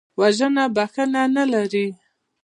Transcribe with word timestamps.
وژنه 0.19 0.63
بښنه 0.75 1.23
نه 1.35 1.43
لري 1.53 1.87